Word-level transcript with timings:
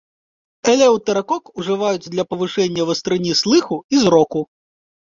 Элеўтэракок 0.71 1.43
ужываюць 1.65 2.09
для 2.17 2.27
павышэння 2.33 2.81
вастрыні 2.89 3.39
слыху 3.45 3.83
і 3.97 4.07
зроку. 4.07 4.41